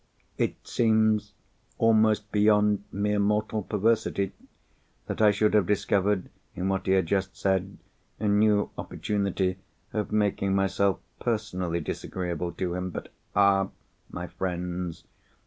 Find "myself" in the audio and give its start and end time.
10.55-10.97